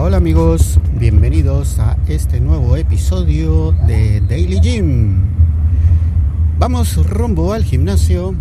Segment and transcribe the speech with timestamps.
[0.00, 5.24] Hola, amigos, bienvenidos a este nuevo episodio de Daily Gym.
[6.56, 8.32] Vamos rumbo al gimnasio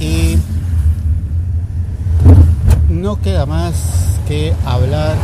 [0.00, 0.38] y
[2.88, 5.16] no queda más que hablar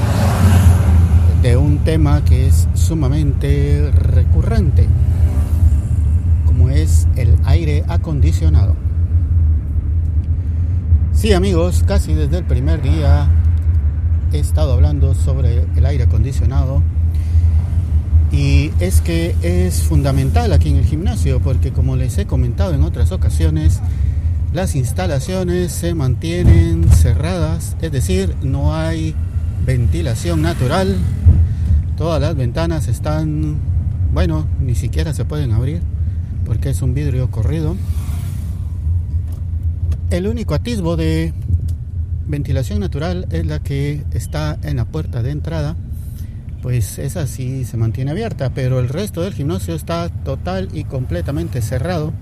[1.41, 4.86] de un tema que es sumamente recurrente,
[6.45, 8.77] como es el aire acondicionado.
[11.14, 13.30] Sí amigos, casi desde el primer día
[14.38, 16.82] he estado hablando sobre el aire acondicionado
[18.32, 22.82] y es que es fundamental aquí en el gimnasio porque como les he comentado en
[22.82, 23.80] otras ocasiones,
[24.55, 29.14] las instalaciones se mantienen cerradas, es decir, no hay
[29.66, 30.96] ventilación natural,
[31.96, 33.58] todas las ventanas están,
[34.12, 35.83] bueno, ni siquiera se pueden abrir
[36.46, 37.77] porque es un vidrio corrido.
[40.11, 41.33] El único atisbo de
[42.27, 45.77] ventilación natural es la que está en la puerta de entrada,
[46.62, 51.61] pues esa sí se mantiene abierta, pero el resto del gimnasio está total y completamente
[51.61, 52.12] cerrado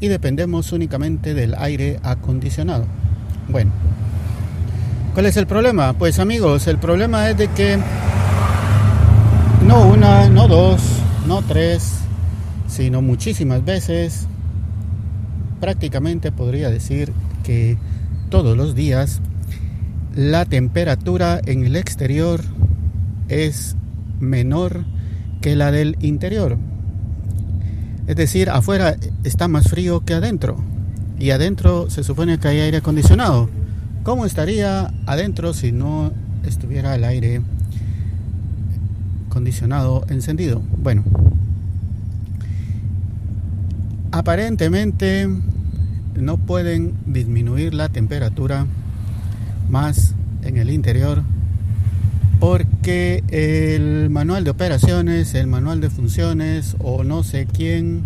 [0.00, 2.84] y dependemos únicamente del aire acondicionado.
[3.48, 3.70] Bueno,
[5.14, 5.94] ¿cuál es el problema?
[5.94, 7.78] Pues amigos, el problema es de que
[9.66, 10.82] no una, no dos,
[11.26, 12.00] no tres,
[12.68, 14.26] sino muchísimas veces,
[15.60, 17.12] prácticamente podría decir
[17.42, 17.78] que
[18.30, 19.20] todos los días
[20.18, 22.40] la temperatura en el exterior
[23.28, 23.76] es
[24.18, 24.84] menor
[25.40, 26.58] que la del interior.
[28.08, 30.56] Es decir, afuera está más frío que adentro.
[31.20, 33.48] Y adentro se supone que hay aire acondicionado.
[34.02, 36.10] ¿Cómo estaría adentro si no
[36.44, 37.40] estuviera el aire
[39.28, 40.60] acondicionado encendido?
[40.82, 41.04] Bueno,
[44.10, 45.28] aparentemente
[46.16, 48.66] no pueden disminuir la temperatura
[49.68, 51.22] más en el interior
[52.40, 58.04] porque el manual de operaciones, el manual de funciones o no sé quién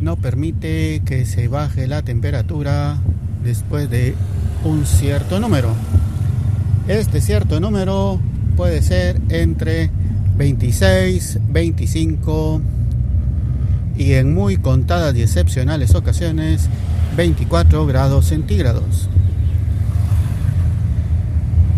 [0.00, 2.98] no permite que se baje la temperatura
[3.42, 4.14] después de
[4.64, 5.74] un cierto número.
[6.88, 8.20] Este cierto número
[8.56, 9.90] puede ser entre
[10.36, 12.62] 26, 25
[13.96, 16.68] y en muy contadas y excepcionales ocasiones
[17.16, 19.10] 24 grados centígrados.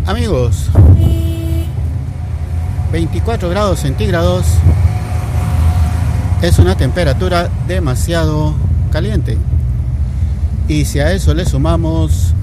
[0.05, 0.69] Amigos,
[2.91, 4.45] 24 grados centígrados.
[6.41, 8.53] Es una temperatura demasiado
[8.91, 9.37] caliente.
[10.67, 12.33] Y si a eso le sumamos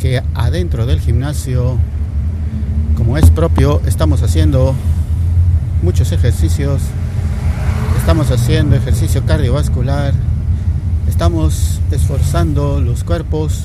[0.00, 1.76] que adentro del gimnasio,
[2.96, 4.74] como es propio, estamos haciendo
[5.82, 6.80] muchos ejercicios,
[7.98, 10.14] estamos haciendo ejercicio cardiovascular,
[11.06, 13.64] estamos esforzando los cuerpos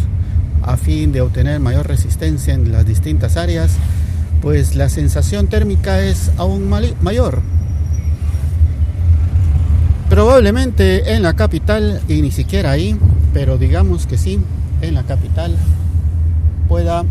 [0.67, 3.71] a fin de obtener mayor resistencia en las distintas áreas,
[4.41, 6.69] pues la sensación térmica es aún
[7.01, 7.41] mayor.
[10.09, 12.97] Probablemente en la capital, y ni siquiera ahí,
[13.33, 14.39] pero digamos que sí,
[14.81, 15.55] en la capital
[16.67, 17.03] pueda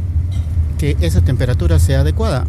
[0.78, 2.45] que esa temperatura sea adecuada.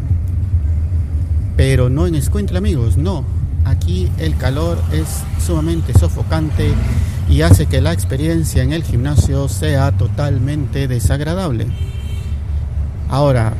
[1.55, 3.23] Pero no en Escuintla, amigos, no.
[3.67, 6.73] Aquí el calor es sumamente sofocante
[7.29, 11.67] y hace que la experiencia en el gimnasio sea totalmente desagradable.
[13.09, 13.53] Ahora,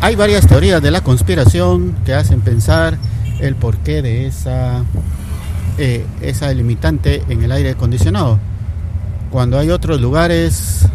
[0.00, 2.98] hay varias teorías de la conspiración que hacen pensar
[3.38, 4.82] el porqué de esa,
[5.78, 8.40] eh, esa limitante en el aire acondicionado.
[9.30, 10.86] Cuando hay otros lugares,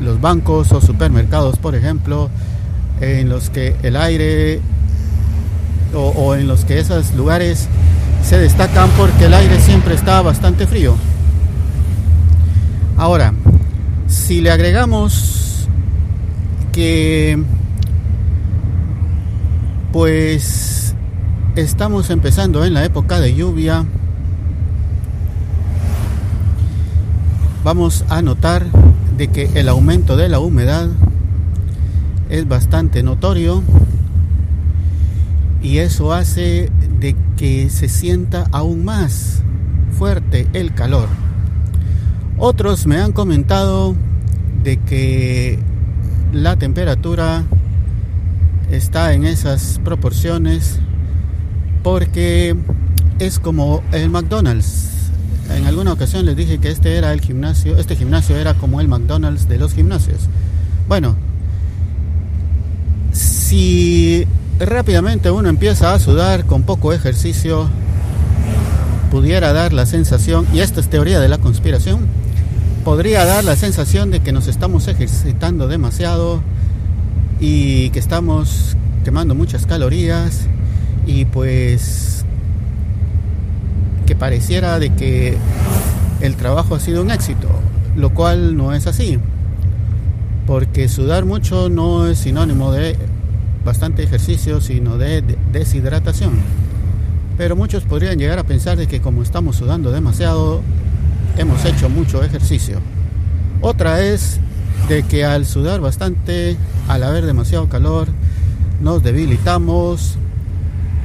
[0.00, 2.28] los bancos o supermercados, por ejemplo,
[3.00, 4.60] en los que el aire
[5.94, 7.68] o, o en los que esos lugares
[8.22, 10.96] se destacan porque el aire siempre está bastante frío.
[12.96, 13.32] Ahora,
[14.06, 15.68] si le agregamos
[16.72, 17.42] que
[19.92, 20.94] pues
[21.56, 23.84] estamos empezando en la época de lluvia,
[27.64, 28.66] vamos a notar
[29.16, 30.88] de que el aumento de la humedad
[32.28, 33.62] es bastante notorio
[35.62, 39.42] y eso hace de que se sienta aún más
[39.98, 41.08] fuerte el calor.
[42.38, 43.94] Otros me han comentado
[44.62, 45.58] de que
[46.32, 47.44] la temperatura
[48.70, 50.78] está en esas proporciones
[51.82, 52.56] porque
[53.18, 54.88] es como el McDonald's.
[55.54, 58.88] En alguna ocasión les dije que este era el gimnasio, este gimnasio era como el
[58.88, 60.28] McDonald's de los gimnasios.
[60.88, 61.16] Bueno,
[63.12, 64.26] si
[64.60, 67.68] rápidamente uno empieza a sudar con poco ejercicio,
[69.10, 72.00] pudiera dar la sensación, y esta es teoría de la conspiración,
[72.84, 76.42] podría dar la sensación de que nos estamos ejercitando demasiado
[77.40, 80.42] y que estamos quemando muchas calorías
[81.06, 82.24] y pues
[84.06, 85.38] que pareciera de que
[86.20, 87.48] el trabajo ha sido un éxito,
[87.96, 89.18] lo cual no es así,
[90.46, 92.96] porque sudar mucho no es sinónimo de
[93.64, 95.22] bastante ejercicio, sino de
[95.52, 96.32] deshidratación.
[97.36, 100.62] Pero muchos podrían llegar a pensar de que como estamos sudando demasiado,
[101.36, 102.78] hemos hecho mucho ejercicio.
[103.60, 104.38] Otra es
[104.88, 106.56] de que al sudar bastante,
[106.88, 108.08] al haber demasiado calor,
[108.80, 110.16] nos debilitamos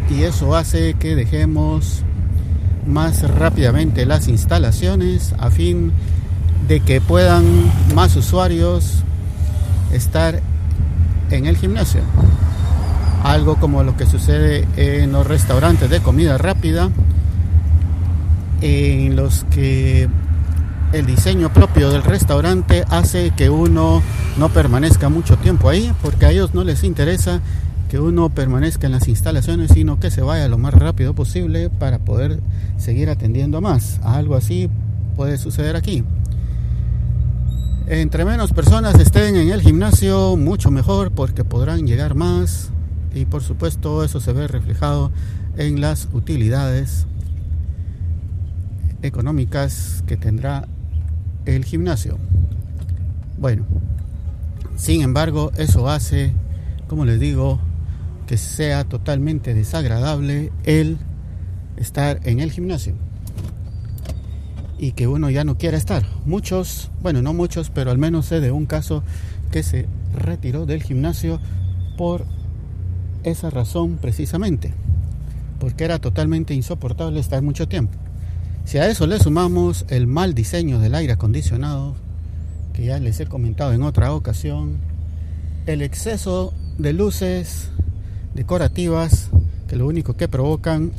[0.10, 2.04] y eso hace que dejemos
[2.86, 5.92] más rápidamente las instalaciones a fin
[6.68, 7.44] de que puedan
[7.94, 9.04] más usuarios
[9.92, 10.42] estar
[11.32, 12.02] en el gimnasio.
[13.24, 16.90] Algo como lo que sucede en los restaurantes de comida rápida,
[18.62, 20.08] en los que
[20.94, 24.02] el diseño propio del restaurante hace que uno
[24.38, 27.42] no permanezca mucho tiempo ahí, porque a ellos no les interesa
[27.90, 32.00] que uno permanezca en las instalaciones, sino que se vaya lo más rápido posible para
[32.00, 32.40] poder
[32.78, 34.00] seguir atendiendo a más.
[34.04, 34.70] Algo así
[35.16, 36.04] puede suceder aquí.
[37.88, 42.72] Entre menos personas estén en el gimnasio, mucho mejor porque podrán llegar más
[43.14, 45.12] y por supuesto eso se ve reflejado
[45.56, 47.06] en las utilidades
[49.04, 50.68] económicas que tendrá
[51.46, 52.18] el gimnasio.
[53.38, 53.66] Bueno,
[54.76, 56.34] sin embargo, eso hace,
[56.88, 57.60] como les digo,
[58.26, 60.98] que sea totalmente desagradable el
[61.78, 62.96] estar en el gimnasio
[64.78, 66.04] y que uno ya no quiera estar.
[66.26, 69.04] Muchos, bueno, no muchos, pero al menos sé de un caso
[69.52, 71.40] que se retiró del gimnasio
[71.98, 72.26] por
[73.24, 74.74] esa razón precisamente,
[75.60, 77.98] porque era totalmente insoportable estar mucho tiempo.
[78.66, 81.96] Si a eso le sumamos el mal diseño del aire acondicionado,
[82.74, 84.78] que ya les he comentado en otra ocasión,
[85.66, 87.70] el exceso de luces
[88.34, 89.30] decorativas
[89.68, 90.92] que lo único que provocan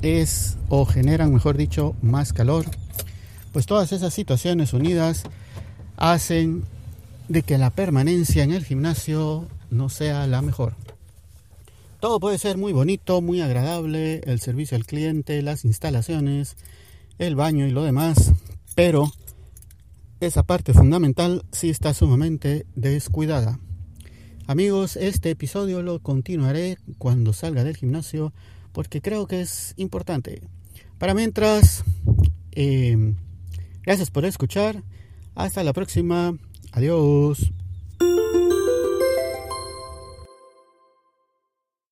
[0.00, 2.66] es o generan, mejor dicho, más calor,
[3.52, 5.24] pues todas esas situaciones unidas
[5.96, 6.64] hacen
[7.28, 10.74] de que la permanencia en el gimnasio no sea la mejor.
[12.00, 16.56] Todo puede ser muy bonito, muy agradable, el servicio al cliente, las instalaciones,
[17.18, 18.32] el baño y lo demás,
[18.74, 19.12] pero
[20.20, 23.60] esa parte fundamental sí está sumamente descuidada.
[24.46, 28.32] Amigos, este episodio lo continuaré cuando salga del gimnasio
[28.72, 30.42] porque creo que es importante.
[30.98, 31.84] Para mientras,
[32.50, 33.14] eh,
[33.84, 34.82] gracias por escuchar.
[35.34, 36.36] Hasta la próxima.
[36.72, 37.52] Adiós.